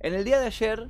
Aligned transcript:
En 0.00 0.14
el 0.14 0.22
día 0.24 0.38
de 0.38 0.46
ayer, 0.46 0.88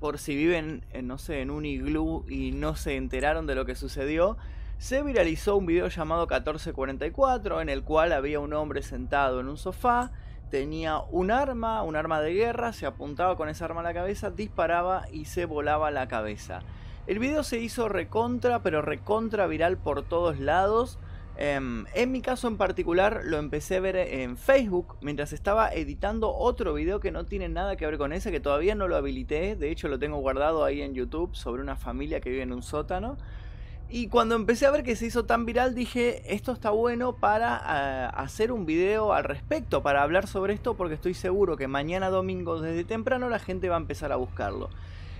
por 0.00 0.18
si 0.18 0.34
viven, 0.34 0.82
en, 0.92 1.06
no 1.06 1.18
sé, 1.18 1.42
en 1.42 1.50
un 1.50 1.66
iglú 1.66 2.24
y 2.30 2.52
no 2.52 2.76
se 2.76 2.96
enteraron 2.96 3.46
de 3.46 3.54
lo 3.54 3.66
que 3.66 3.74
sucedió, 3.74 4.38
se 4.78 5.02
viralizó 5.02 5.56
un 5.56 5.66
video 5.66 5.88
llamado 5.88 6.22
1444 6.22 7.60
en 7.60 7.68
el 7.68 7.82
cual 7.82 8.12
había 8.12 8.40
un 8.40 8.54
hombre 8.54 8.80
sentado 8.80 9.40
en 9.40 9.48
un 9.48 9.58
sofá, 9.58 10.12
tenía 10.50 11.00
un 11.10 11.30
arma, 11.30 11.82
un 11.82 11.94
arma 11.94 12.22
de 12.22 12.32
guerra, 12.32 12.72
se 12.72 12.86
apuntaba 12.86 13.36
con 13.36 13.50
esa 13.50 13.66
arma 13.66 13.80
a 13.80 13.84
la 13.84 13.92
cabeza, 13.92 14.30
disparaba 14.30 15.04
y 15.12 15.26
se 15.26 15.44
volaba 15.44 15.90
la 15.90 16.08
cabeza. 16.08 16.60
El 17.06 17.18
video 17.18 17.42
se 17.42 17.58
hizo 17.58 17.90
recontra, 17.90 18.62
pero 18.62 18.80
recontra 18.80 19.46
viral 19.46 19.76
por 19.76 20.04
todos 20.04 20.38
lados. 20.38 20.98
Em, 21.40 21.86
en 21.94 22.10
mi 22.10 22.20
caso 22.20 22.48
en 22.48 22.56
particular 22.56 23.20
lo 23.24 23.36
empecé 23.36 23.76
a 23.76 23.80
ver 23.80 23.94
en 23.94 24.36
Facebook 24.36 24.96
mientras 25.00 25.32
estaba 25.32 25.72
editando 25.72 26.34
otro 26.34 26.74
video 26.74 26.98
que 26.98 27.12
no 27.12 27.26
tiene 27.26 27.48
nada 27.48 27.76
que 27.76 27.86
ver 27.86 27.96
con 27.96 28.12
ese, 28.12 28.32
que 28.32 28.40
todavía 28.40 28.74
no 28.74 28.88
lo 28.88 28.96
habilité, 28.96 29.54
de 29.54 29.70
hecho 29.70 29.86
lo 29.86 30.00
tengo 30.00 30.16
guardado 30.18 30.64
ahí 30.64 30.82
en 30.82 30.94
YouTube 30.94 31.36
sobre 31.36 31.62
una 31.62 31.76
familia 31.76 32.20
que 32.20 32.30
vive 32.30 32.42
en 32.42 32.52
un 32.52 32.64
sótano. 32.64 33.18
Y 33.88 34.08
cuando 34.08 34.34
empecé 34.34 34.66
a 34.66 34.72
ver 34.72 34.82
que 34.82 34.96
se 34.96 35.06
hizo 35.06 35.26
tan 35.26 35.46
viral 35.46 35.76
dije, 35.76 36.22
esto 36.34 36.50
está 36.50 36.70
bueno 36.70 37.14
para 37.14 37.56
ah, 37.56 38.08
hacer 38.08 38.50
un 38.50 38.66
video 38.66 39.12
al 39.12 39.22
respecto, 39.22 39.80
para 39.80 40.02
hablar 40.02 40.26
sobre 40.26 40.54
esto, 40.54 40.74
porque 40.76 40.94
estoy 40.94 41.14
seguro 41.14 41.56
que 41.56 41.68
mañana 41.68 42.10
domingo 42.10 42.60
desde 42.60 42.82
temprano 42.82 43.28
la 43.28 43.38
gente 43.38 43.68
va 43.68 43.76
a 43.76 43.80
empezar 43.80 44.10
a 44.10 44.16
buscarlo. 44.16 44.70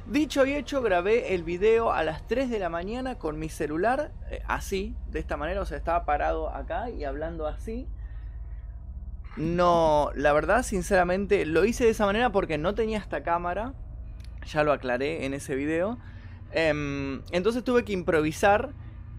Dicho 0.09 0.47
y 0.47 0.55
hecho, 0.55 0.81
grabé 0.81 1.35
el 1.35 1.43
video 1.43 1.93
a 1.93 2.03
las 2.03 2.27
3 2.27 2.49
de 2.49 2.59
la 2.59 2.71
mañana 2.71 3.19
con 3.19 3.39
mi 3.39 3.51
celular, 3.51 4.11
eh, 4.31 4.41
así, 4.47 4.97
de 5.11 5.19
esta 5.19 5.37
manera, 5.37 5.61
o 5.61 5.67
sea, 5.67 5.77
estaba 5.77 6.07
parado 6.07 6.49
acá 6.49 6.89
y 6.89 7.05
hablando 7.05 7.47
así. 7.47 7.87
No, 9.37 10.11
la 10.15 10.33
verdad, 10.33 10.63
sinceramente, 10.63 11.45
lo 11.45 11.67
hice 11.67 11.85
de 11.85 11.91
esa 11.91 12.07
manera 12.07 12.33
porque 12.33 12.57
no 12.57 12.75
tenía 12.75 12.97
esta 12.97 13.23
cámara, 13.23 13.75
ya 14.47 14.65
lo 14.65 14.73
aclaré 14.73 15.27
en 15.27 15.35
ese 15.35 15.55
video. 15.55 15.99
Em, 16.53 17.21
entonces 17.31 17.63
tuve 17.63 17.85
que 17.85 17.93
improvisar 17.93 18.71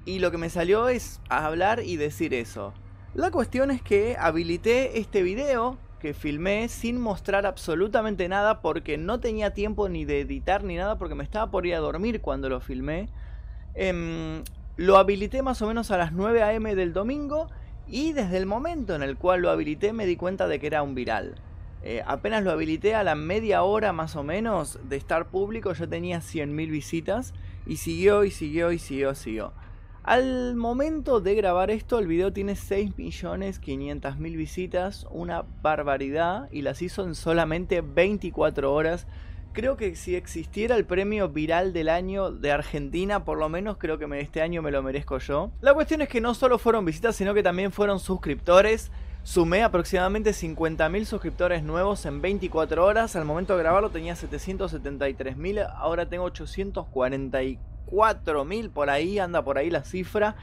y 0.05 0.17
lo 0.17 0.31
que 0.31 0.39
me 0.39 0.49
salió 0.49 0.89
es 0.89 1.21
hablar 1.30 1.83
y 1.83 1.97
decir 1.97 2.33
eso. 2.33 2.73
La 3.14 3.30
cuestión 3.30 3.69
es 3.69 3.83
que 3.83 4.17
habilité 4.19 4.97
este 4.97 5.21
video 5.21 5.77
que 6.00 6.14
filmé 6.14 6.67
sin 6.69 7.00
mostrar 7.00 7.45
absolutamente 7.45 8.28
nada 8.28 8.61
porque 8.61 8.97
no 8.97 9.19
tenía 9.19 9.53
tiempo 9.53 9.89
ni 9.89 10.05
de 10.05 10.22
editar 10.22 10.64
ni 10.64 10.75
nada 10.75 10.97
porque 10.97 11.16
me 11.16 11.23
estaba 11.23 11.52
por 11.52 11.66
ir 11.66 11.75
a 11.75 11.80
dormir 11.80 12.22
cuando 12.22 12.50
lo 12.50 12.61
filmé. 12.61 13.09
Em, 13.75 14.44
lo 14.77 14.97
habilité 14.97 15.42
más 15.42 15.61
o 15.61 15.67
menos 15.67 15.92
a 15.92 15.97
las 15.97 16.14
9 16.14 16.42
am 16.42 16.64
del 16.64 16.94
domingo 16.94 17.50
y 17.88 18.14
desde 18.14 18.38
el 18.38 18.45
momento 18.45 18.95
en 18.95 19.03
el 19.03 19.17
cual 19.17 19.42
lo 19.42 19.50
habilité 19.50 19.94
me 19.94 20.05
di 20.05 20.16
cuenta 20.16 20.47
de 20.47 20.59
que 20.59 20.67
era 20.67 20.83
un 20.83 20.95
viral. 20.95 21.36
Eh, 21.81 22.02
apenas 22.05 22.44
lo 22.44 22.52
habilité 22.52 22.95
a 22.95 23.03
la 23.03 23.16
media 23.16 23.64
hora 23.64 23.94
más 23.94 24.16
o 24.16 24.23
menos 24.23 24.80
de 24.89 24.97
estar 24.97 25.27
público 25.27 25.73
yo 25.73 25.88
tenía 25.88 26.20
100.000 26.20 26.70
visitas 26.70 27.33
y 27.66 27.77
siguió 27.77 28.25
y 28.25 28.31
siguió 28.31 28.72
y 28.72 28.80
siguió, 28.80 29.16
siguió. 29.16 29.53
Al 30.03 30.55
momento 30.55 31.19
de 31.19 31.36
grabar 31.36 31.69
esto, 31.69 32.00
el 32.00 32.08
video 32.08 32.31
tiene 32.31 32.53
6.500.000 32.53 34.38
visitas, 34.38 35.05
una 35.11 35.44
barbaridad, 35.61 36.47
y 36.52 36.61
las 36.61 36.81
hizo 36.81 37.03
en 37.03 37.16
solamente 37.16 37.81
24 37.81 38.73
horas. 38.73 39.08
Creo 39.52 39.75
que 39.75 39.95
si 39.95 40.16
existiera 40.16 40.77
el 40.77 40.86
premio 40.86 41.27
viral 41.27 41.73
del 41.73 41.89
año 41.89 42.31
de 42.31 42.52
Argentina, 42.52 43.25
por 43.25 43.38
lo 43.38 43.50
menos 43.50 43.77
creo 43.77 43.97
que 43.97 44.08
este 44.22 44.42
año 44.42 44.61
me 44.61 44.72
lo 44.72 44.81
merezco 44.81 45.17
yo. 45.17 45.52
La 45.59 45.73
cuestión 45.73 46.02
es 46.02 46.08
que 46.08 46.22
no 46.22 46.33
solo 46.33 46.58
fueron 46.59 46.86
visitas, 46.86 47.16
sino 47.16 47.33
que 47.33 47.44
también 47.44 47.72
fueron 47.72 48.00
suscriptores. 48.00 48.92
Sumé 49.23 49.64
aproximadamente 49.64 50.31
50.000 50.31 51.06
suscriptores 51.06 51.64
nuevos 51.64 52.06
en 52.06 52.22
24 52.22 52.86
horas. 52.86 53.16
Al 53.16 53.26
momento 53.26 53.56
de 53.56 53.64
grabarlo 53.64 53.89
tenía 53.89 54.16
773.000, 54.16 55.73
ahora 55.76 56.08
tengo 56.08 56.23
844 56.23 57.70
4.000 57.89 58.70
por 58.72 58.89
ahí, 58.89 59.20
anda 59.20 59.44
por 59.44 59.58
ahí 59.58 59.70
la 59.70 59.84
cifra, 59.84 60.36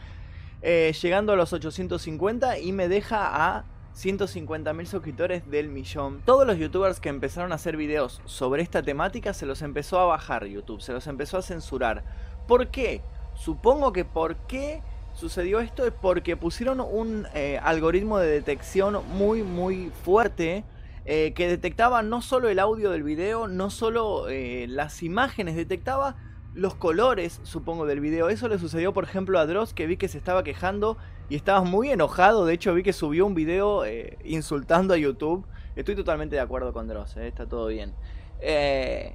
eh, 0.63 0.95
llegando 1.01 1.33
a 1.33 1.37
los 1.37 1.53
850 1.53 2.59
y 2.59 2.73
me 2.73 2.89
deja 2.89 3.57
a 3.57 3.65
150.000 3.95 4.87
suscriptores 4.87 5.51
del 5.51 5.69
millón. 5.69 6.21
Todos 6.25 6.47
los 6.47 6.59
youtubers 6.59 7.01
que 7.01 7.09
empezaron 7.09 7.53
a 7.53 7.55
hacer 7.55 7.77
videos 7.77 8.21
sobre 8.25 8.63
esta 8.63 8.83
temática 8.83 9.33
se 9.33 9.47
los 9.47 9.63
empezó 9.63 9.99
a 9.99 10.07
bajar 10.07 10.47
YouTube, 10.47 10.83
se 10.83 10.93
los 10.93 11.07
empezó 11.07 11.39
a 11.39 11.43
censurar. 11.43 12.05
¿Por 12.47 12.69
qué? 12.69 13.03
Supongo 13.35 13.93
que 13.93 14.05
por 14.05 14.37
qué 14.47 14.83
sucedió 15.17 15.61
esto 15.61 15.87
es 15.87 15.93
porque 15.93 16.37
pusieron 16.37 16.81
un 16.81 17.27
eh, 17.35 17.59
algoritmo 17.63 18.19
de 18.19 18.29
detección 18.29 19.01
muy 19.09 19.43
muy 19.43 19.91
fuerte 20.05 20.65
eh, 21.05 21.33
que 21.35 21.49
detectaba 21.49 22.03
no 22.03 22.23
solo 22.23 22.49
el 22.49 22.59
audio 22.59 22.91
del 22.91 23.03
video, 23.03 23.49
no 23.49 23.71
solo 23.71 24.27
las 24.29 25.03
imágenes, 25.03 25.57
detectaba 25.57 26.17
los 26.57 26.75
colores, 26.75 27.39
supongo, 27.45 27.87
del 27.87 28.01
video. 28.01 28.29
Eso 28.29 28.49
le 28.49 28.59
sucedió, 28.59 28.93
por 28.93 29.05
ejemplo, 29.05 29.39
a 29.39 29.47
Dross, 29.47 29.75
que 29.75 29.87
vi 29.87 29.99
que 29.99 30.09
se 30.09 30.19
estaba 30.19 30.43
quejando 30.43 30.97
y 31.29 31.37
estaba 31.37 31.63
muy 31.63 31.91
enojado. 31.91 32.47
De 32.47 32.55
hecho, 32.55 32.75
vi 32.75 32.83
que 32.83 32.95
subió 32.95 33.27
un 33.27 33.35
video 33.35 33.85
eh, 33.85 34.19
insultando 34.25 34.95
a 34.95 34.97
YouTube. 34.97 35.47
Estoy 35.77 35.95
totalmente 35.95 36.35
de 36.35 36.41
acuerdo 36.41 36.73
con 36.73 36.89
Dross, 36.89 37.19
eh, 37.19 37.29
está 37.29 37.47
todo 37.47 37.67
bien. 37.67 37.95
Eh, 38.41 39.15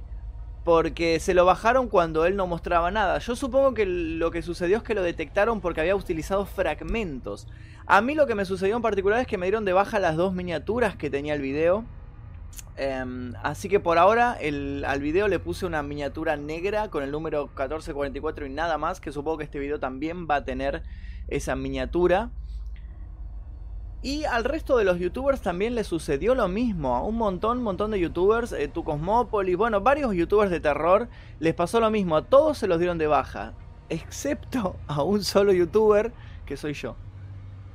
porque 0.64 1.18
se 1.18 1.34
lo 1.34 1.44
bajaron 1.44 1.88
cuando 1.88 2.24
él 2.24 2.36
no 2.36 2.46
mostraba 2.46 2.90
nada. 2.90 3.18
Yo 3.18 3.34
supongo 3.34 3.74
que 3.74 3.84
lo 3.86 4.30
que 4.30 4.42
sucedió 4.42 4.76
es 4.78 4.82
que 4.82 4.94
lo 4.94 5.02
detectaron 5.02 5.60
porque 5.60 5.80
había 5.80 5.96
utilizado 5.96 6.46
fragmentos. 6.46 7.48
A 7.86 8.00
mí 8.00 8.14
lo 8.14 8.26
que 8.26 8.34
me 8.34 8.44
sucedió 8.44 8.76
en 8.76 8.82
particular 8.82 9.20
es 9.20 9.26
que 9.26 9.38
me 9.38 9.46
dieron 9.46 9.64
de 9.64 9.72
baja 9.72 9.98
las 9.98 10.16
dos 10.16 10.32
miniaturas 10.34 10.96
que 10.96 11.10
tenía 11.10 11.34
el 11.34 11.40
video. 11.40 11.84
Em, 12.76 13.34
así 13.42 13.68
que 13.68 13.80
por 13.80 13.98
ahora 13.98 14.38
al 14.86 15.00
video 15.00 15.28
le 15.28 15.38
puse 15.38 15.66
una 15.66 15.82
miniatura 15.82 16.36
negra 16.36 16.88
con 16.88 17.02
el 17.02 17.10
número 17.10 17.46
1444 17.48 18.46
y 18.46 18.50
nada 18.50 18.78
más, 18.78 19.00
que 19.00 19.12
supongo 19.12 19.38
que 19.38 19.44
este 19.44 19.58
video 19.58 19.78
también 19.80 20.26
va 20.30 20.36
a 20.36 20.44
tener 20.44 20.82
esa 21.28 21.56
miniatura. 21.56 22.30
Y 24.02 24.24
al 24.24 24.42
resto 24.42 24.76
de 24.76 24.84
los 24.84 24.98
youtubers 24.98 25.42
también 25.42 25.76
le 25.76 25.84
sucedió 25.84 26.34
lo 26.34 26.48
mismo. 26.48 26.96
A 26.96 27.02
un 27.02 27.16
montón, 27.16 27.62
montón 27.62 27.92
de 27.92 28.00
youtubers, 28.00 28.52
eh, 28.52 28.66
tu 28.66 28.82
Cosmópolis, 28.82 29.56
bueno, 29.56 29.80
varios 29.80 30.12
youtubers 30.12 30.50
de 30.50 30.58
terror 30.58 31.08
les 31.38 31.54
pasó 31.54 31.78
lo 31.78 31.88
mismo. 31.88 32.16
A 32.16 32.24
todos 32.24 32.58
se 32.58 32.66
los 32.66 32.78
dieron 32.78 32.98
de 32.98 33.06
baja. 33.06 33.54
Excepto 33.88 34.74
a 34.88 35.04
un 35.04 35.22
solo 35.22 35.52
youtuber 35.52 36.12
que 36.46 36.56
soy 36.56 36.72
yo. 36.72 36.96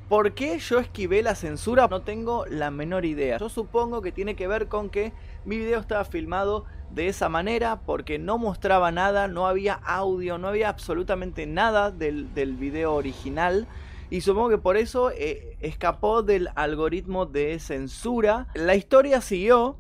¿Por 0.10 0.34
qué 0.34 0.60
yo 0.60 0.80
esquivé 0.80 1.22
la 1.22 1.36
censura? 1.36 1.88
No 1.90 2.02
tengo 2.02 2.46
la 2.46 2.72
menor 2.72 3.06
idea. 3.06 3.38
Yo 3.38 3.48
supongo 3.48 4.02
que 4.02 4.12
tiene 4.12 4.36
que 4.36 4.48
ver 4.48 4.68
con 4.68 4.90
que 4.90 5.14
mi 5.46 5.58
video 5.58 5.80
estaba 5.80 6.04
filmado 6.04 6.66
de 6.92 7.08
esa 7.08 7.30
manera 7.30 7.82
porque 7.86 8.20
no 8.20 8.38
mostraba 8.38 8.92
nada, 8.92 9.28
no 9.28 9.48
había 9.48 9.74
audio, 9.74 10.38
no 10.38 10.48
había 10.48 10.70
absolutamente 10.70 11.46
nada 11.46 11.92
del, 11.92 12.34
del 12.34 12.56
video 12.56 12.96
original. 12.96 13.68
Y 14.10 14.22
supongo 14.22 14.50
que 14.50 14.58
por 14.58 14.78
eso 14.78 15.12
eh, 15.12 15.58
escapó 15.60 16.24
del 16.24 16.50
algoritmo 16.56 17.26
de 17.26 17.60
censura. 17.60 18.48
La 18.54 18.76
historia 18.76 19.20
siguió 19.20 19.78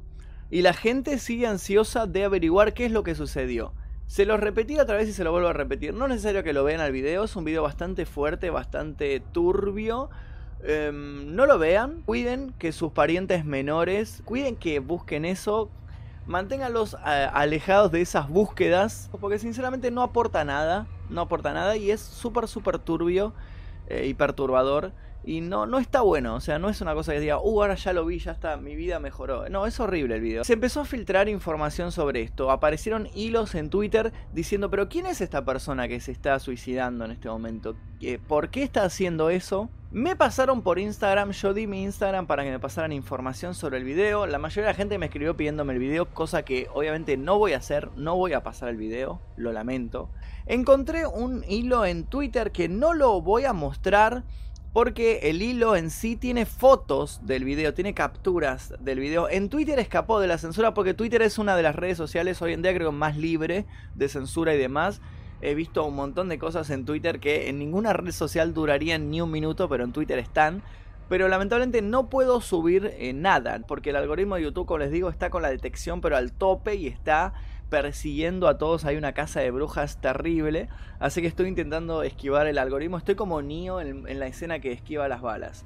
y 0.52 0.62
la 0.62 0.74
gente 0.74 1.18
sigue 1.20 1.48
ansiosa 1.48 2.08
de 2.08 2.26
averiguar 2.26 2.74
qué 2.74 2.86
es 2.86 2.92
lo 2.92 3.04
que 3.04 3.16
sucedió. 3.16 3.74
Se 4.06 4.26
lo 4.26 4.38
repetí 4.38 4.78
otra 4.80 4.98
vez 4.98 5.10
y 5.10 5.14
se 5.14 5.24
lo 5.24 5.32
vuelvo 5.32 5.48
a 5.50 5.54
repetir. 5.54 5.94
No 5.94 6.06
es 6.06 6.12
necesario 6.12 6.44
que 6.44 6.54
lo 6.54 6.64
vean 6.64 6.82
al 6.82 6.92
video, 6.92 7.24
es 7.24 7.36
un 7.36 7.46
video 7.46 7.64
bastante 7.64 8.06
fuerte, 8.06 8.50
bastante 8.50 9.22
turbio. 9.32 10.10
Em, 10.64 11.36
no 11.36 11.46
lo 11.46 11.58
vean, 11.60 12.02
cuiden 12.02 12.54
que 12.58 12.72
sus 12.72 12.92
parientes 12.92 13.46
menores, 13.46 14.22
cuiden 14.26 14.56
que 14.56 14.80
busquen 14.80 15.24
eso, 15.24 15.70
manténganlos 16.26 16.96
eh, 17.06 17.30
alejados 17.32 17.92
de 17.92 18.02
esas 18.02 18.28
búsquedas, 18.28 19.10
porque 19.22 19.40
sinceramente 19.40 19.92
no 19.92 20.02
aporta 20.02 20.44
nada, 20.44 20.88
no 21.10 21.22
aporta 21.22 21.54
nada 21.54 21.78
y 21.78 21.92
es 21.92 22.02
súper, 22.02 22.48
súper 22.48 22.80
turbio 22.80 23.34
eh, 23.88 24.08
y 24.08 24.14
perturbador. 24.14 24.94
Y 25.24 25.42
no, 25.42 25.66
no 25.66 25.78
está 25.78 26.02
bueno, 26.02 26.36
o 26.36 26.40
sea, 26.40 26.58
no 26.58 26.70
es 26.70 26.80
una 26.80 26.94
cosa 26.94 27.12
que 27.12 27.20
diga, 27.20 27.38
uh, 27.38 27.62
ahora 27.62 27.75
ya 27.75 27.92
lo 27.92 28.06
vi, 28.06 28.18
ya 28.18 28.31
está, 28.31 28.56
mi 28.56 28.78
vida 28.78 29.00
mejoró. 29.00 29.50
No, 29.50 29.66
es 29.66 29.78
horrible 29.78 30.16
el 30.16 30.22
video. 30.22 30.46
Se 30.46 30.53
empezó 30.53 30.81
a 30.81 30.86
filtrar 30.86 31.28
información 31.28 31.92
sobre 31.92 32.22
esto. 32.22 32.50
Aparecieron 32.50 33.10
hilos 33.13 33.54
en 33.56 33.69
Twitter 33.69 34.13
diciendo, 34.31 34.69
pero 34.69 34.88
¿quién 34.88 35.06
es 35.06 35.19
esta 35.19 35.44
persona 35.44 35.89
que 35.89 36.00
se 36.00 36.13
está 36.13 36.39
suicidando 36.39 37.04
en 37.04 37.12
este 37.12 37.28
momento? 37.28 37.75
¿Por 38.28 38.50
qué 38.51 38.63
está 38.63 38.86
haciendo 38.86 39.30
eso? 39.30 39.69
Me 39.89 40.18
pasaron 40.18 40.63
por 40.63 40.80
Instagram, 40.80 41.31
yo 41.31 41.54
di 41.54 41.66
mi 41.66 41.84
Instagram 41.84 42.28
para 42.28 42.44
que 42.44 42.51
me 42.51 42.60
pasaran 42.60 42.92
información 42.92 43.56
sobre 43.56 43.78
el 43.78 43.86
video. 43.86 44.28
La 44.28 44.38
mayoría 44.38 44.68
de 44.68 44.74
la 44.74 44.78
gente 44.78 44.98
me 44.98 45.06
escribió 45.06 45.38
pidiéndome 45.38 45.72
el 45.72 45.80
video, 45.80 46.13
cosa 46.13 46.44
que 46.44 46.68
obviamente 46.74 47.16
no 47.16 47.39
voy 47.39 47.54
a 47.54 47.57
hacer, 47.57 47.89
no 47.95 48.18
voy 48.18 48.34
a 48.34 48.44
pasar 48.44 48.68
el 48.68 48.75
video, 48.75 49.22
lo 49.38 49.54
lamento. 49.54 50.10
Encontré 50.45 51.07
un 51.07 51.45
hilo 51.48 51.86
en 51.86 52.04
Twitter 52.04 52.51
que 52.51 52.68
no 52.68 52.94
lo 52.94 53.22
voy 53.22 53.45
a 53.45 53.54
mostrar 53.54 54.25
porque 54.74 55.19
el 55.24 55.42
hilo 55.42 55.78
en 55.78 55.89
sí 55.89 56.18
tiene 56.18 56.45
fotos 56.45 57.25
del 57.25 57.45
video, 57.45 57.74
tiene 57.74 57.94
capturas 57.94 58.74
del 58.81 59.00
video. 59.00 59.30
En 59.30 59.48
Twitter 59.48 59.80
escapó 59.80 60.19
de 60.19 60.28
la 60.28 60.38
censura 60.38 60.74
porque 60.74 60.95
Twitter 60.95 61.22
es 61.22 61.38
una 61.38 61.56
de 61.56 61.63
las 61.63 61.78
redes 61.78 61.98
sociales 61.98 62.42
hoy 62.42 62.51
en 62.51 62.62
día 62.62 62.74
creo 62.74 62.92
más 62.92 63.16
libre 63.16 63.66
de 63.95 64.10
censura 64.10 64.54
y 64.54 64.57
demás. 64.57 65.00
He 65.42 65.54
visto 65.54 65.86
un 65.86 65.95
montón 65.95 66.30
de 66.30 66.39
cosas 66.39 66.69
en 66.72 66.86
Twitter 66.86 67.19
que 67.19 67.50
en 67.50 67.60
ninguna 67.60 67.94
red 67.94 68.12
social 68.12 68.54
durarían 68.54 69.12
ni 69.12 69.22
un 69.22 69.31
minuto, 69.31 69.69
pero 69.69 69.84
en 69.84 69.92
Twitter 69.92 70.18
están. 70.19 70.63
pero 71.10 71.30
lamentablemente 71.30 71.81
no 71.81 72.10
puedo 72.10 72.42
subir 72.42 72.94
eh, 72.98 73.13
nada, 73.13 73.60
porque 73.68 73.92
el 73.92 73.95
algoritmo 73.95 74.36
de 74.36 74.44
YouTube, 74.44 74.66
como 74.66 74.80
les 74.80 74.92
digo, 74.92 75.10
está 75.10 75.30
con 75.30 75.42
la 75.42 75.50
detección 75.50 76.01
pero 76.01 76.18
al 76.18 76.34
tope 76.34 76.75
y 76.75 76.88
está 76.88 77.34
persiguiendo 77.69 78.48
a 78.48 78.57
todos. 78.57 78.84
Hay 78.86 78.98
una 78.98 79.13
casa 79.13 79.39
de 79.39 79.51
brujas 79.51 80.01
terrible, 80.01 80.69
así 81.00 81.22
que 81.22 81.28
estoy 81.28 81.48
intentando 81.48 82.04
esquivar 82.04 82.48
el 82.48 82.57
algoritmo. 82.57 82.98
Estoy 82.98 83.16
como 83.16 83.42
Neo 83.42 83.80
en, 83.80 84.19
la 84.19 84.28
escena 84.28 84.60
que 84.60 84.72
esquiva 84.72 85.07
las 85.07 85.22
balas. 85.22 85.63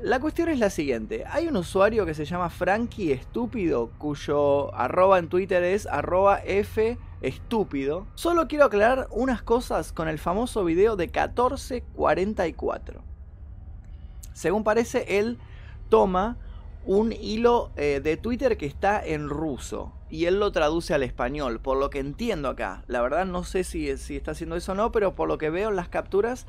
La 0.00 0.20
cuestión 0.20 0.48
es 0.48 0.60
la 0.60 0.70
siguiente, 0.70 1.24
hay 1.28 1.48
un 1.48 1.56
usuario 1.56 2.06
que 2.06 2.14
se 2.14 2.24
llama 2.24 2.50
Frankie 2.50 3.10
Estúpido, 3.10 3.90
cuyo 3.98 4.72
arroba 4.72 5.18
en 5.18 5.28
Twitter 5.28 5.64
es 5.64 5.86
arroba 5.86 6.40
F 6.44 6.96
estúpido. 7.20 8.06
Solo 8.14 8.48
quiero 8.48 8.64
aclarar 8.64 9.08
unas 9.10 9.42
cosas 9.42 9.92
con 9.92 10.08
el 10.08 10.18
famoso 10.18 10.64
video 10.64 10.96
de 10.96 11.04
1444. 11.04 13.02
Según 14.32 14.64
parece, 14.64 15.18
él 15.18 15.38
toma 15.88 16.36
un 16.84 17.12
hilo 17.12 17.70
eh, 17.76 18.00
de 18.02 18.16
Twitter 18.16 18.56
que 18.56 18.66
está 18.66 19.04
en 19.04 19.28
ruso 19.28 19.92
y 20.10 20.24
él 20.24 20.38
lo 20.40 20.52
traduce 20.52 20.94
al 20.94 21.02
español, 21.02 21.60
por 21.60 21.76
lo 21.76 21.90
que 21.90 21.98
entiendo 21.98 22.48
acá. 22.48 22.82
La 22.86 23.02
verdad 23.02 23.26
no 23.26 23.44
sé 23.44 23.64
si, 23.64 23.96
si 23.98 24.16
está 24.16 24.30
haciendo 24.30 24.56
eso 24.56 24.72
o 24.72 24.74
no, 24.74 24.92
pero 24.92 25.14
por 25.14 25.28
lo 25.28 25.38
que 25.38 25.50
veo 25.50 25.68
en 25.68 25.76
las 25.76 25.88
capturas 25.88 26.46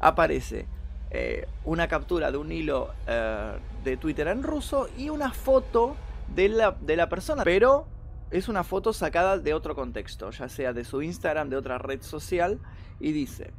aparece 0.00 0.66
eh, 1.10 1.46
una 1.66 1.88
captura 1.88 2.30
de 2.30 2.38
un 2.38 2.52
hilo 2.52 2.90
eh, 3.06 3.52
de 3.84 3.96
Twitter 3.98 4.28
en 4.28 4.42
ruso 4.42 4.88
y 4.96 5.10
una 5.10 5.32
foto 5.32 5.94
de 6.34 6.48
la, 6.48 6.70
de 6.80 6.96
la 6.96 7.10
persona, 7.10 7.44
pero 7.44 7.86
es 8.32 8.48
una 8.48 8.64
foto 8.64 8.92
sacada 8.92 9.38
de 9.38 9.54
otro 9.54 9.74
contexto, 9.74 10.30
ya 10.30 10.48
sea 10.48 10.72
de 10.72 10.84
su 10.84 11.02
Instagram, 11.02 11.50
de 11.50 11.56
otra 11.56 11.78
red 11.78 12.02
social, 12.02 12.58
y 12.98 13.12
dice, 13.12 13.52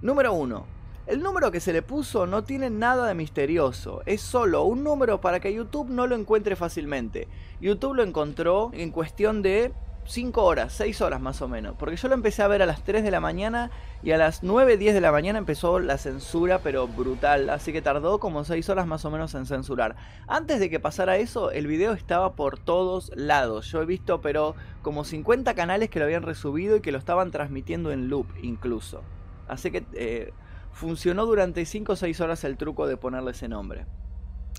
número 0.00 0.32
1, 0.32 0.66
el 1.06 1.22
número 1.22 1.50
que 1.50 1.60
se 1.60 1.72
le 1.72 1.82
puso 1.82 2.26
no 2.26 2.44
tiene 2.44 2.70
nada 2.70 3.06
de 3.06 3.14
misterioso, 3.14 4.02
es 4.06 4.20
solo 4.20 4.64
un 4.64 4.84
número 4.84 5.20
para 5.20 5.40
que 5.40 5.52
YouTube 5.52 5.90
no 5.90 6.06
lo 6.06 6.14
encuentre 6.14 6.56
fácilmente. 6.56 7.26
YouTube 7.60 7.94
lo 7.94 8.02
encontró 8.02 8.70
en 8.72 8.90
cuestión 8.90 9.42
de 9.42 9.72
5 10.06 10.42
horas, 10.42 10.72
6 10.72 11.00
horas 11.02 11.20
más 11.20 11.40
o 11.42 11.48
menos, 11.48 11.76
porque 11.78 11.96
yo 11.96 12.08
lo 12.08 12.14
empecé 12.14 12.42
a 12.42 12.48
ver 12.48 12.62
a 12.62 12.66
las 12.66 12.82
3 12.82 13.02
de 13.04 13.10
la 13.10 13.20
mañana 13.20 13.70
y 14.02 14.10
a 14.12 14.18
las 14.18 14.42
9, 14.42 14.76
10 14.76 14.94
de 14.94 15.00
la 15.00 15.12
mañana 15.12 15.38
empezó 15.38 15.78
la 15.78 15.98
censura, 15.98 16.60
pero 16.60 16.88
brutal, 16.88 17.48
así 17.50 17.72
que 17.72 17.82
tardó 17.82 18.18
como 18.18 18.44
6 18.44 18.68
horas 18.70 18.86
más 18.86 19.04
o 19.04 19.10
menos 19.10 19.34
en 19.34 19.46
censurar. 19.46 19.96
Antes 20.26 20.58
de 20.58 20.70
que 20.70 20.80
pasara 20.80 21.16
eso, 21.16 21.50
el 21.50 21.66
video 21.66 21.92
estaba 21.92 22.34
por 22.34 22.58
todos 22.58 23.12
lados, 23.14 23.70
yo 23.70 23.82
he 23.82 23.86
visto 23.86 24.20
pero 24.20 24.54
como 24.82 25.04
50 25.04 25.54
canales 25.54 25.90
que 25.90 25.98
lo 25.98 26.06
habían 26.06 26.22
resubido 26.22 26.76
y 26.76 26.80
que 26.80 26.92
lo 26.92 26.98
estaban 26.98 27.30
transmitiendo 27.30 27.92
en 27.92 28.08
loop 28.08 28.26
incluso. 28.42 29.02
Así 29.48 29.70
que... 29.70 29.84
Eh, 29.92 30.32
Funcionó 30.72 31.26
durante 31.26 31.64
5 31.64 31.92
o 31.92 31.96
6 31.96 32.20
horas 32.20 32.44
el 32.44 32.56
truco 32.56 32.86
de 32.86 32.96
ponerle 32.96 33.32
ese 33.32 33.48
nombre. 33.48 33.86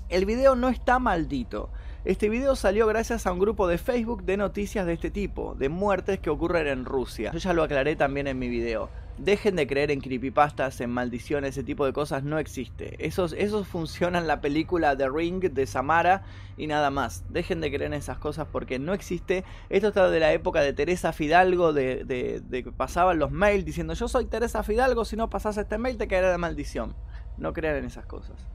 El 0.08 0.26
video 0.26 0.54
no 0.54 0.68
está 0.68 0.98
maldito. 0.98 1.70
Este 2.04 2.28
video 2.28 2.56
salió 2.56 2.88
gracias 2.88 3.28
a 3.28 3.32
un 3.32 3.38
grupo 3.38 3.68
de 3.68 3.78
Facebook 3.78 4.24
de 4.24 4.36
noticias 4.36 4.84
de 4.86 4.94
este 4.94 5.12
tipo, 5.12 5.54
de 5.54 5.68
muertes 5.68 6.18
que 6.18 6.30
ocurren 6.30 6.66
en 6.66 6.84
Rusia. 6.84 7.30
Yo 7.30 7.38
ya 7.38 7.52
lo 7.52 7.62
aclaré 7.62 7.94
también 7.94 8.26
en 8.26 8.40
mi 8.40 8.48
video. 8.48 8.90
Dejen 9.18 9.54
de 9.54 9.68
creer 9.68 9.92
en 9.92 10.00
creepypastas, 10.00 10.80
en 10.80 10.90
maldiciones, 10.90 11.50
ese 11.50 11.62
tipo 11.62 11.86
de 11.86 11.92
cosas 11.92 12.24
no 12.24 12.40
existe. 12.40 12.96
Esos, 13.06 13.34
esos 13.34 13.68
funcionan 13.68 14.22
en 14.22 14.26
la 14.26 14.40
película 14.40 14.96
The 14.96 15.10
Ring 15.10 15.42
de 15.42 15.64
Samara 15.64 16.24
y 16.56 16.66
nada 16.66 16.90
más. 16.90 17.22
Dejen 17.28 17.60
de 17.60 17.68
creer 17.68 17.82
en 17.82 17.94
esas 17.94 18.18
cosas 18.18 18.48
porque 18.50 18.80
no 18.80 18.94
existe. 18.94 19.44
Esto 19.70 19.86
está 19.86 20.10
de 20.10 20.18
la 20.18 20.32
época 20.32 20.60
de 20.60 20.72
Teresa 20.72 21.12
Fidalgo, 21.12 21.72
de, 21.72 22.02
de, 22.04 22.64
que 22.64 22.72
pasaban 22.72 23.20
los 23.20 23.30
mails 23.30 23.64
diciendo 23.64 23.94
yo 23.94 24.08
soy 24.08 24.24
Teresa 24.24 24.64
Fidalgo, 24.64 25.04
si 25.04 25.14
no 25.14 25.30
pasas 25.30 25.56
este 25.56 25.78
mail 25.78 25.98
te 25.98 26.08
caerá 26.08 26.32
la 26.32 26.38
maldición. 26.38 26.96
No 27.38 27.52
crean 27.52 27.76
en 27.76 27.84
esas 27.84 28.06
cosas. 28.06 28.48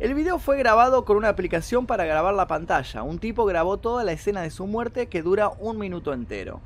El 0.00 0.14
video 0.14 0.38
fue 0.38 0.56
grabado 0.58 1.04
con 1.04 1.16
una 1.16 1.28
aplicación 1.28 1.84
para 1.86 2.04
grabar 2.04 2.32
la 2.32 2.46
pantalla. 2.46 3.02
Un 3.02 3.18
tipo 3.18 3.44
grabó 3.46 3.78
toda 3.78 4.04
la 4.04 4.12
escena 4.12 4.42
de 4.42 4.50
su 4.50 4.68
muerte 4.68 5.08
que 5.08 5.22
dura 5.22 5.48
un 5.58 5.76
minuto 5.76 6.12
entero. 6.12 6.60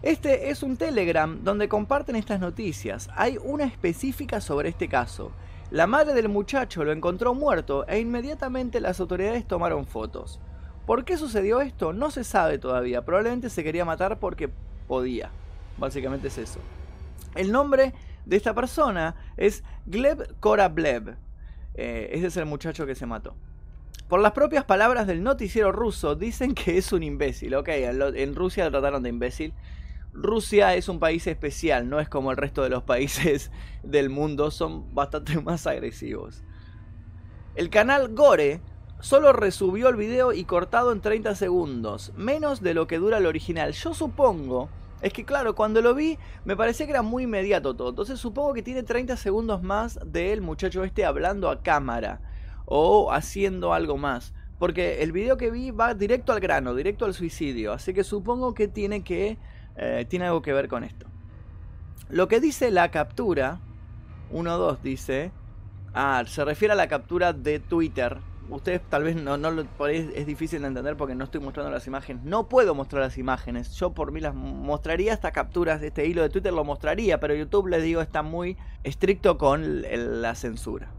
Este 0.00 0.48
es 0.48 0.62
un 0.62 0.78
Telegram 0.78 1.44
donde 1.44 1.68
comparten 1.68 2.16
estas 2.16 2.40
noticias. 2.40 3.10
Hay 3.14 3.36
una 3.44 3.64
específica 3.64 4.40
sobre 4.40 4.70
este 4.70 4.88
caso. 4.88 5.32
La 5.70 5.86
madre 5.86 6.14
del 6.14 6.30
muchacho 6.30 6.82
lo 6.82 6.92
encontró 6.92 7.34
muerto 7.34 7.86
e 7.88 7.98
inmediatamente 7.98 8.80
las 8.80 9.00
autoridades 9.00 9.46
tomaron 9.46 9.84
fotos. 9.84 10.40
¿Por 10.86 11.04
qué 11.04 11.18
sucedió 11.18 11.60
esto? 11.60 11.92
No 11.92 12.10
se 12.10 12.24
sabe 12.24 12.56
todavía. 12.56 13.04
Probablemente 13.04 13.50
se 13.50 13.62
quería 13.62 13.84
matar 13.84 14.18
porque 14.18 14.48
podía. 14.88 15.28
Básicamente 15.76 16.28
es 16.28 16.38
eso. 16.38 16.60
El 17.34 17.52
nombre 17.52 17.92
de 18.24 18.36
esta 18.36 18.54
persona 18.54 19.14
es 19.36 19.62
Gleb 19.84 20.40
Korablev. 20.40 21.16
Eh, 21.74 22.10
ese 22.12 22.28
es 22.28 22.36
el 22.36 22.46
muchacho 22.46 22.86
que 22.86 22.94
se 22.94 23.06
mató. 23.06 23.34
Por 24.08 24.20
las 24.20 24.32
propias 24.32 24.64
palabras 24.64 25.06
del 25.06 25.22
noticiero 25.22 25.72
ruso, 25.72 26.14
dicen 26.14 26.54
que 26.54 26.76
es 26.78 26.92
un 26.92 27.02
imbécil. 27.02 27.54
Ok, 27.54 27.68
en 27.68 28.34
Rusia 28.34 28.64
lo 28.64 28.70
trataron 28.70 29.02
de 29.02 29.08
imbécil. 29.08 29.54
Rusia 30.12 30.74
es 30.74 30.88
un 30.88 31.00
país 31.00 31.26
especial, 31.26 31.88
no 31.88 31.98
es 31.98 32.08
como 32.08 32.30
el 32.30 32.36
resto 32.36 32.62
de 32.62 32.70
los 32.70 32.82
países 32.84 33.50
del 33.82 34.10
mundo, 34.10 34.50
son 34.50 34.94
bastante 34.94 35.40
más 35.42 35.66
agresivos. 35.66 36.42
El 37.56 37.70
canal 37.70 38.14
Gore 38.14 38.60
solo 39.00 39.32
resubió 39.32 39.88
el 39.88 39.96
video 39.96 40.32
y 40.32 40.44
cortado 40.44 40.92
en 40.92 41.00
30 41.00 41.34
segundos, 41.34 42.12
menos 42.16 42.62
de 42.62 42.74
lo 42.74 42.86
que 42.86 42.98
dura 42.98 43.18
el 43.18 43.26
original. 43.26 43.72
Yo 43.72 43.94
supongo, 43.94 44.70
es 45.04 45.12
que 45.12 45.26
claro, 45.26 45.54
cuando 45.54 45.82
lo 45.82 45.94
vi 45.94 46.18
me 46.46 46.56
parecía 46.56 46.86
que 46.86 46.92
era 46.92 47.02
muy 47.02 47.24
inmediato 47.24 47.76
todo, 47.76 47.90
entonces 47.90 48.18
supongo 48.18 48.54
que 48.54 48.62
tiene 48.62 48.82
30 48.82 49.18
segundos 49.18 49.62
más 49.62 50.00
del 50.06 50.40
muchacho 50.40 50.82
este 50.82 51.04
hablando 51.04 51.50
a 51.50 51.62
cámara 51.62 52.20
o 52.64 53.12
haciendo 53.12 53.74
algo 53.74 53.98
más. 53.98 54.32
Porque 54.58 55.02
el 55.02 55.12
video 55.12 55.36
que 55.36 55.50
vi 55.50 55.70
va 55.72 55.92
directo 55.92 56.32
al 56.32 56.40
grano, 56.40 56.74
directo 56.74 57.04
al 57.04 57.12
suicidio. 57.12 57.74
Así 57.74 57.92
que 57.92 58.02
supongo 58.02 58.54
que 58.54 58.66
tiene 58.66 59.04
que 59.04 59.36
eh, 59.76 60.06
tiene 60.08 60.24
algo 60.24 60.40
que 60.40 60.54
ver 60.54 60.68
con 60.68 60.84
esto. 60.84 61.06
Lo 62.08 62.26
que 62.26 62.40
dice 62.40 62.70
la 62.70 62.90
captura, 62.90 63.60
1.2 64.32 64.78
dice, 64.80 65.32
ah, 65.92 66.24
se 66.26 66.46
refiere 66.46 66.72
a 66.72 66.76
la 66.76 66.88
captura 66.88 67.34
de 67.34 67.58
Twitter. 67.60 68.20
Ustedes 68.50 68.82
tal 68.88 69.04
vez 69.04 69.16
no, 69.16 69.36
no 69.36 69.50
lo 69.50 69.64
es 69.86 70.26
difícil 70.26 70.60
de 70.62 70.68
entender 70.68 70.96
porque 70.96 71.14
no 71.14 71.24
estoy 71.24 71.40
mostrando 71.40 71.70
las 71.70 71.86
imágenes. 71.86 72.24
No 72.24 72.48
puedo 72.48 72.74
mostrar 72.74 73.02
las 73.02 73.16
imágenes. 73.16 73.72
Yo 73.72 73.92
por 73.92 74.12
mí 74.12 74.20
las 74.20 74.34
mostraría 74.34 75.12
estas 75.12 75.32
capturas 75.32 75.82
este 75.82 76.06
hilo 76.06 76.22
de 76.22 76.28
Twitter 76.28 76.52
lo 76.52 76.64
mostraría, 76.64 77.20
pero 77.20 77.34
YouTube 77.34 77.68
les 77.68 77.82
digo 77.82 78.00
está 78.00 78.22
muy 78.22 78.56
estricto 78.82 79.38
con 79.38 79.82
la 79.82 80.34
censura. 80.34 80.90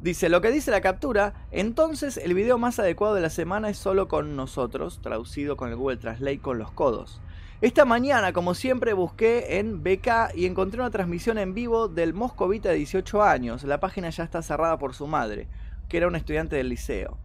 Dice, 0.00 0.28
lo 0.28 0.40
que 0.40 0.52
dice 0.52 0.70
la 0.70 0.80
captura, 0.80 1.34
entonces 1.50 2.18
el 2.18 2.32
video 2.32 2.56
más 2.56 2.78
adecuado 2.78 3.16
de 3.16 3.20
la 3.20 3.30
semana 3.30 3.68
es 3.68 3.78
solo 3.78 4.06
con 4.06 4.36
nosotros, 4.36 5.00
traducido 5.02 5.56
con 5.56 5.70
el 5.70 5.76
Google 5.76 5.96
Translate 5.96 6.38
con 6.38 6.56
los 6.56 6.70
codos. 6.70 7.20
Esta 7.60 7.84
mañana, 7.84 8.32
como 8.32 8.54
siempre, 8.54 8.92
busqué 8.92 9.58
en 9.58 9.82
BK 9.82 10.36
y 10.36 10.46
encontré 10.46 10.80
una 10.80 10.90
transmisión 10.90 11.38
en 11.38 11.54
vivo 11.54 11.88
del 11.88 12.14
moscovita 12.14 12.68
de 12.68 12.76
18 12.76 13.24
años. 13.24 13.64
La 13.64 13.80
página 13.80 14.10
ya 14.10 14.22
está 14.22 14.40
cerrada 14.42 14.78
por 14.78 14.94
su 14.94 15.08
madre, 15.08 15.48
que 15.88 15.96
era 15.96 16.08
un 16.08 16.16
estudiante 16.16 16.56
del 16.56 16.68
liceo. 16.68 17.18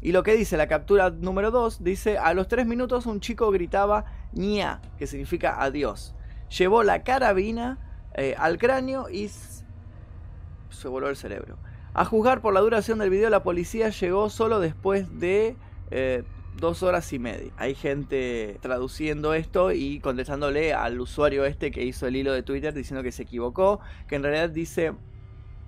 Y 0.00 0.12
lo 0.12 0.22
que 0.22 0.36
dice 0.36 0.56
la 0.56 0.68
captura 0.68 1.10
número 1.10 1.50
2, 1.50 1.82
dice, 1.82 2.18
a 2.18 2.34
los 2.34 2.48
3 2.48 2.66
minutos 2.66 3.06
un 3.06 3.20
chico 3.20 3.50
gritaba 3.50 4.04
ña, 4.32 4.80
que 4.98 5.06
significa 5.06 5.62
adiós. 5.62 6.14
Llevó 6.56 6.82
la 6.82 7.02
carabina 7.02 7.78
eh, 8.14 8.34
al 8.38 8.58
cráneo 8.58 9.08
y 9.08 9.28
se 9.28 10.88
voló 10.88 11.08
el 11.08 11.16
cerebro. 11.16 11.58
A 11.94 12.04
juzgar 12.04 12.42
por 12.42 12.52
la 12.52 12.60
duración 12.60 12.98
del 12.98 13.10
video, 13.10 13.30
la 13.30 13.42
policía 13.42 13.88
llegó 13.88 14.28
solo 14.28 14.60
después 14.60 15.18
de 15.18 15.56
eh, 15.90 16.24
dos 16.56 16.82
horas 16.82 17.12
y 17.12 17.18
media. 17.18 17.52
Hay 17.56 17.74
gente 17.74 18.58
traduciendo 18.60 19.34
esto 19.34 19.72
y 19.72 20.00
contestándole 20.00 20.74
al 20.74 21.00
usuario 21.00 21.44
este 21.44 21.70
que 21.70 21.84
hizo 21.84 22.06
el 22.06 22.16
hilo 22.16 22.32
de 22.32 22.42
Twitter 22.42 22.74
diciendo 22.74 23.02
que 23.02 23.12
se 23.12 23.22
equivocó, 23.22 23.80
que 24.08 24.16
en 24.16 24.22
realidad 24.22 24.50
dice 24.50 24.92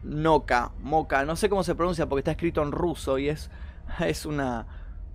Noka, 0.02 0.72
Moka, 0.80 1.24
no 1.24 1.36
sé 1.36 1.48
cómo 1.48 1.64
se 1.64 1.74
pronuncia 1.74 2.06
porque 2.06 2.20
está 2.20 2.30
escrito 2.32 2.62
en 2.62 2.72
ruso 2.72 3.18
y 3.18 3.28
es, 3.28 3.50
es 4.00 4.26
una... 4.26 4.66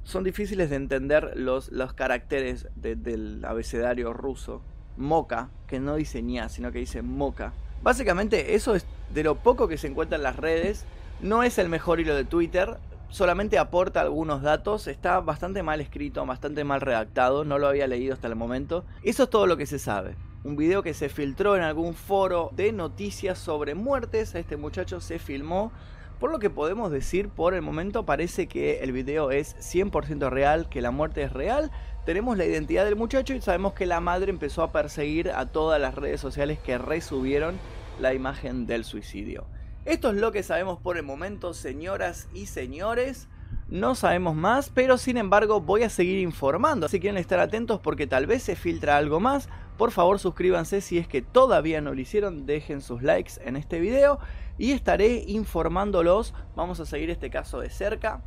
Son 0.04 0.24
difíciles 0.24 0.70
de 0.70 0.76
entender 0.76 1.32
los, 1.36 1.72
los 1.72 1.94
caracteres 1.94 2.68
del 2.76 3.44
abecedario 3.46 4.12
ruso. 4.12 4.62
Moka, 4.98 5.50
que 5.66 5.80
no 5.80 5.96
dice 5.96 6.22
ña, 6.22 6.50
sino 6.50 6.74
que 6.74 6.80
dice 6.80 7.02
Moka. 7.02 7.54
Básicamente 7.82 8.56
eso 8.56 8.76
es 8.76 8.86
de 9.14 9.24
lo 9.24 9.36
poco 9.36 9.68
que 9.68 9.78
se 9.78 9.88
encuentra 9.88 10.18
en 10.18 10.24
las 10.24 10.36
redes. 10.36 10.86
No 11.22 11.44
es 11.44 11.58
el 11.58 11.70
mejor 11.70 12.02
hilo 12.02 12.16
de 12.16 12.26
Twitter, 12.26 12.78
solamente 13.14 13.60
aporta 13.60 14.02
algunos 14.02 14.42
datos, 14.42 14.88
está 14.88 15.20
bastante 15.20 15.64
mal 15.64 15.80
escrito, 15.80 16.26
bastante 16.26 16.64
mal 16.64 16.82
redactado, 16.82 17.46
no 17.46 17.60
lo 17.60 17.68
había 17.68 17.88
leído 17.88 18.14
hasta 18.14 18.28
el 18.28 18.36
momento. 18.36 18.84
Eso 19.04 19.24
es 19.24 19.30
todo 19.30 19.46
lo 19.46 19.56
que 19.56 19.68
se 19.68 19.80
sabe. 19.80 20.16
Un 20.44 20.58
video 20.58 20.84
que 20.84 20.94
se 20.94 21.08
filtró 21.08 21.56
en 21.56 21.62
algún 21.62 21.94
foro 21.94 22.50
de 22.52 22.74
noticias 22.74 23.40
sobre 23.40 23.76
muertes, 23.76 24.36
este 24.36 24.58
muchacho 24.58 25.00
se 25.00 25.18
filmó. 25.18 25.72
Por 26.20 26.32
lo 26.32 26.40
que 26.40 26.50
podemos 26.50 26.92
decir, 26.92 27.30
por 27.30 27.54
el 27.54 27.62
momento 27.62 28.06
parece 28.06 28.48
que 28.48 28.80
el 28.80 28.92
video 28.92 29.32
es 29.32 29.56
100% 29.56 30.30
real, 30.30 30.68
que 30.68 30.82
la 30.82 30.92
muerte 30.92 31.24
es 31.24 31.32
real. 31.32 31.72
Tenemos 32.06 32.38
la 32.38 32.44
identidad 32.44 32.84
del 32.84 32.98
muchacho 32.98 33.34
y 33.34 33.40
sabemos 33.40 33.72
que 33.72 33.86
la 33.86 34.02
madre 34.02 34.32
empezó 34.32 34.64
a 34.64 34.74
perseguir 34.74 35.32
a 35.32 35.46
todas 35.46 35.80
las 35.80 35.96
redes 35.96 36.20
sociales 36.20 36.60
que 36.60 36.78
resubieron 36.78 37.58
la 38.02 38.14
imagen 38.14 38.68
del 38.68 38.84
suicidio. 38.84 39.46
Esto 39.86 40.10
es 40.10 40.18
lo 40.18 40.34
que 40.34 40.44
sabemos 40.44 40.78
por 40.78 40.98
el 40.98 41.04
momento, 41.04 41.54
señoras 41.54 42.28
y 42.34 42.48
señores. 42.48 43.30
No 43.74 43.96
sabemos 43.96 44.36
más, 44.36 44.70
pero 44.70 45.00
sin 45.00 45.18
embargo 45.18 45.60
voy 45.60 45.82
a 45.82 45.90
seguir 45.90 46.20
informando. 46.20 46.88
Si 46.88 47.00
quieren 47.00 47.18
estar 47.18 47.40
atentos 47.40 47.80
porque 47.80 48.06
tal 48.06 48.28
vez 48.28 48.44
se 48.44 48.56
filtra 48.56 48.98
algo 48.98 49.20
más, 49.20 49.50
por 49.80 49.90
favor 49.90 50.20
suscríbanse 50.20 50.80
si 50.80 51.00
es 51.00 51.08
que 51.08 51.24
todavía 51.24 51.82
no 51.82 51.92
lo 51.92 52.00
hicieron, 52.00 52.46
dejen 52.46 52.82
sus 52.82 53.02
likes 53.02 53.32
en 53.44 53.56
este 53.56 53.80
video 53.80 54.20
y 54.60 54.74
estaré 54.74 55.24
informándolos. 55.26 56.36
Vamos 56.56 56.80
a 56.82 56.86
seguir 56.86 57.10
este 57.10 57.32
caso 57.32 57.62
de 57.62 57.72
cerca. 57.72 58.22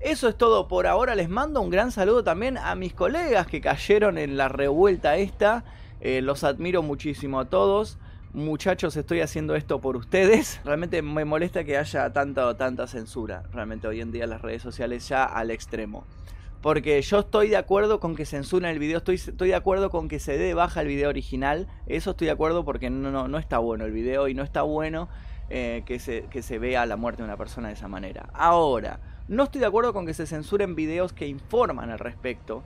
Eso 0.00 0.28
es 0.28 0.36
todo 0.36 0.66
por 0.66 0.88
ahora. 0.88 1.14
Les 1.14 1.28
mando 1.28 1.60
un 1.60 1.70
gran 1.70 1.92
saludo 1.92 2.24
también 2.24 2.58
a 2.58 2.74
mis 2.74 2.92
colegas 2.92 3.46
que 3.46 3.60
cayeron 3.60 4.18
en 4.18 4.36
la 4.36 4.48
revuelta 4.48 5.16
esta. 5.16 5.62
Eh, 6.00 6.22
los 6.22 6.42
admiro 6.42 6.82
muchísimo 6.82 7.38
a 7.38 7.44
todos 7.44 7.98
muchachos, 8.38 8.96
estoy 8.96 9.20
haciendo 9.20 9.54
esto 9.54 9.80
por 9.80 9.96
ustedes. 9.96 10.60
Realmente 10.64 11.02
me 11.02 11.24
molesta 11.24 11.64
que 11.64 11.76
haya 11.76 12.12
tanta, 12.12 12.56
tanta 12.56 12.86
censura, 12.86 13.42
realmente 13.52 13.86
hoy 13.86 14.00
en 14.00 14.12
día 14.12 14.26
las 14.26 14.42
redes 14.42 14.62
sociales 14.62 15.08
ya 15.08 15.24
al 15.24 15.50
extremo. 15.50 16.04
Porque 16.62 17.00
yo 17.02 17.20
estoy 17.20 17.48
de 17.48 17.56
acuerdo 17.56 18.00
con 18.00 18.16
que 18.16 18.26
censuren 18.26 18.70
el 18.70 18.78
video, 18.78 18.98
estoy, 18.98 19.14
estoy 19.14 19.48
de 19.48 19.54
acuerdo 19.54 19.90
con 19.90 20.08
que 20.08 20.18
se 20.18 20.36
dé 20.38 20.54
baja 20.54 20.80
el 20.80 20.88
video 20.88 21.08
original. 21.08 21.68
Eso 21.86 22.10
estoy 22.10 22.26
de 22.26 22.32
acuerdo 22.32 22.64
porque 22.64 22.90
no, 22.90 23.28
no, 23.28 23.38
está 23.38 23.58
bueno 23.58 23.84
el 23.84 23.92
video 23.92 24.26
y 24.26 24.34
no 24.34 24.42
está 24.42 24.62
bueno 24.62 25.08
eh, 25.50 25.82
que, 25.86 26.00
se, 26.00 26.24
que 26.30 26.42
se 26.42 26.58
vea 26.58 26.84
la 26.86 26.96
muerte 26.96 27.22
de 27.22 27.28
una 27.28 27.36
persona 27.36 27.68
de 27.68 27.74
esa 27.74 27.86
manera. 27.86 28.28
Ahora, 28.32 28.98
no 29.28 29.44
estoy 29.44 29.60
de 29.60 29.66
acuerdo 29.66 29.92
con 29.92 30.04
que 30.04 30.14
se 30.14 30.26
censuren 30.26 30.74
videos 30.74 31.12
que 31.12 31.28
informan 31.28 31.90
al 31.90 31.98
respecto. 31.98 32.64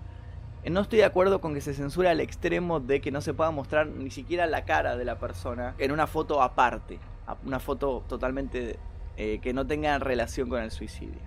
No 0.71 0.81
estoy 0.81 1.01
de 1.01 1.05
acuerdo 1.05 1.41
con 1.41 1.55
que 1.55 1.61
se 1.61 1.75
censure 1.75 2.09
al 2.09 2.21
extremo 2.21 2.79
de 2.79 3.01
que 3.01 3.11
no 3.11 3.21
se 3.21 3.35
pueda 3.35 3.51
mostrar 3.51 3.89
ni 3.89 4.11
siquiera 4.11 4.47
la 4.47 4.65
cara 4.65 4.97
de 4.97 5.05
la 5.05 5.19
persona 5.19 5.75
en 5.79 5.91
una 5.91 6.07
foto 6.07 6.41
aparte, 6.41 7.01
una 7.45 7.59
foto 7.59 8.05
totalmente 8.09 8.79
eh, 9.17 9.41
que 9.43 9.53
no 9.53 9.67
tenga 9.67 9.99
relación 9.99 10.49
con 10.49 10.63
el 10.63 10.71
suicidio. 10.71 11.21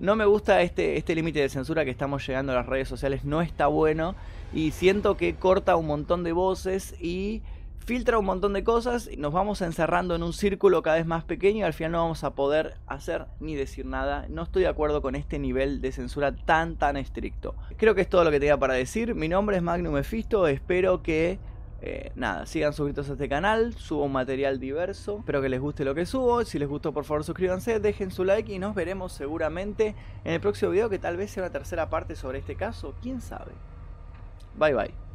No 0.00 0.16
me 0.16 0.26
gusta 0.26 0.60
este, 0.62 0.98
este 0.98 1.14
límite 1.14 1.40
de 1.40 1.48
censura 1.48 1.84
que 1.84 1.90
estamos 1.90 2.26
llegando 2.26 2.52
a 2.52 2.56
las 2.56 2.66
redes 2.66 2.88
sociales, 2.88 3.24
no 3.24 3.40
está 3.40 3.68
bueno 3.68 4.14
y 4.52 4.72
siento 4.72 5.16
que 5.16 5.36
corta 5.36 5.76
un 5.76 5.86
montón 5.86 6.24
de 6.24 6.32
voces 6.32 6.94
y 7.00 7.42
filtra 7.84 8.18
un 8.18 8.24
montón 8.24 8.52
de 8.52 8.64
cosas, 8.64 9.08
y 9.10 9.16
nos 9.16 9.32
vamos 9.32 9.62
encerrando 9.62 10.14
en 10.14 10.22
un 10.22 10.32
círculo 10.32 10.82
cada 10.82 10.96
vez 10.96 11.06
más 11.06 11.24
pequeño 11.24 11.58
y 11.58 11.62
al 11.62 11.72
final 11.72 11.92
no 11.92 11.98
vamos 11.98 12.24
a 12.24 12.34
poder 12.34 12.74
hacer 12.86 13.26
ni 13.40 13.54
decir 13.54 13.86
nada. 13.86 14.26
No 14.28 14.42
estoy 14.42 14.62
de 14.62 14.68
acuerdo 14.68 15.02
con 15.02 15.14
este 15.14 15.38
nivel 15.38 15.80
de 15.80 15.92
censura 15.92 16.34
tan 16.34 16.76
tan 16.76 16.96
estricto. 16.96 17.54
Creo 17.76 17.94
que 17.94 18.00
es 18.00 18.08
todo 18.08 18.24
lo 18.24 18.30
que 18.30 18.40
tenía 18.40 18.58
para 18.58 18.74
decir. 18.74 19.14
Mi 19.14 19.28
nombre 19.28 19.56
es 19.56 19.62
Magnum 19.62 19.94
Mephisto, 19.94 20.46
espero 20.46 21.02
que 21.02 21.38
eh, 21.82 22.10
nada, 22.14 22.46
sigan 22.46 22.72
suscritos 22.72 23.08
a 23.10 23.12
este 23.12 23.28
canal, 23.28 23.74
subo 23.74 24.08
material 24.08 24.58
diverso, 24.58 25.18
espero 25.18 25.42
que 25.42 25.50
les 25.50 25.60
guste 25.60 25.84
lo 25.84 25.94
que 25.94 26.06
subo, 26.06 26.42
si 26.44 26.58
les 26.58 26.68
gustó 26.68 26.92
por 26.92 27.04
favor 27.04 27.22
suscríbanse, 27.22 27.80
dejen 27.80 28.10
su 28.10 28.24
like 28.24 28.50
y 28.52 28.58
nos 28.58 28.74
veremos 28.74 29.12
seguramente 29.12 29.94
en 30.24 30.32
el 30.32 30.40
próximo 30.40 30.70
video 30.70 30.88
que 30.88 30.98
tal 30.98 31.18
vez 31.18 31.30
sea 31.30 31.42
una 31.42 31.52
tercera 31.52 31.90
parte 31.90 32.16
sobre 32.16 32.38
este 32.38 32.56
caso, 32.56 32.94
quién 33.02 33.20
sabe. 33.20 33.52
Bye 34.58 34.74
bye. 34.74 35.05